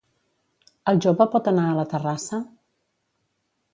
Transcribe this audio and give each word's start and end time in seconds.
El 0.91 1.01
jove 1.07 1.27
pot 1.35 1.49
anar 1.51 1.65
a 1.73 1.77
la 1.81 1.85
terrassa? 1.93 2.41